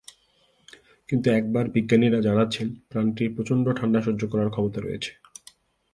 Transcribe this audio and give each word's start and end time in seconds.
কিন্তু 1.09 1.27
এবার 1.31 1.65
বিজ্ঞানীরা 1.69 2.19
জানাচ্ছেন, 2.21 2.67
প্রাণীটির 2.89 3.33
প্রচণ্ড 3.35 3.65
ঠান্ডা 3.79 3.99
সহ্য 4.01 4.21
করার 4.27 4.49
ক্ষমতা 4.49 4.79
রয়েছে। 4.81 5.11